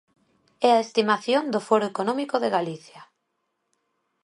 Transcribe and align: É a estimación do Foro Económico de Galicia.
É 0.67 0.69
a 0.73 0.83
estimación 0.87 1.43
do 1.53 1.59
Foro 1.67 1.85
Económico 1.91 2.35
de 2.43 2.53
Galicia. 2.57 3.01